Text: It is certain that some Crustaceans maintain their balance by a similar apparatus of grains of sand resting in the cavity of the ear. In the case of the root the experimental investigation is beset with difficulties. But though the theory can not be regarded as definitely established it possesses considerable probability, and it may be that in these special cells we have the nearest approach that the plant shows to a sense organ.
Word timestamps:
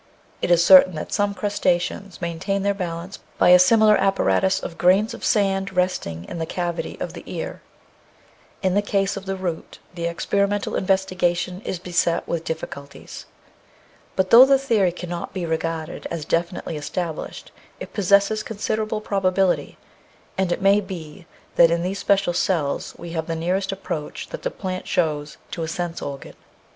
It 0.41 0.49
is 0.49 0.65
certain 0.65 0.95
that 0.95 1.13
some 1.13 1.35
Crustaceans 1.35 2.21
maintain 2.23 2.63
their 2.63 2.73
balance 2.73 3.19
by 3.37 3.49
a 3.49 3.59
similar 3.59 3.95
apparatus 3.97 4.59
of 4.59 4.79
grains 4.79 5.13
of 5.13 5.23
sand 5.23 5.73
resting 5.75 6.25
in 6.25 6.39
the 6.39 6.47
cavity 6.47 6.97
of 6.99 7.13
the 7.13 7.21
ear. 7.27 7.61
In 8.63 8.73
the 8.73 8.81
case 8.81 9.15
of 9.15 9.27
the 9.27 9.35
root 9.35 9.77
the 9.93 10.05
experimental 10.05 10.75
investigation 10.75 11.61
is 11.61 11.77
beset 11.77 12.27
with 12.27 12.43
difficulties. 12.43 13.27
But 14.15 14.31
though 14.31 14.43
the 14.43 14.57
theory 14.57 14.91
can 14.91 15.11
not 15.11 15.33
be 15.35 15.45
regarded 15.45 16.07
as 16.09 16.25
definitely 16.25 16.77
established 16.77 17.51
it 17.79 17.93
possesses 17.93 18.41
considerable 18.41 19.01
probability, 19.01 19.77
and 20.35 20.51
it 20.51 20.63
may 20.63 20.81
be 20.81 21.27
that 21.57 21.69
in 21.69 21.83
these 21.83 21.99
special 21.99 22.33
cells 22.33 22.95
we 22.97 23.11
have 23.11 23.27
the 23.27 23.35
nearest 23.35 23.71
approach 23.71 24.29
that 24.29 24.41
the 24.41 24.49
plant 24.49 24.87
shows 24.87 25.37
to 25.51 25.61
a 25.61 25.67
sense 25.67 26.01
organ. 26.01 26.33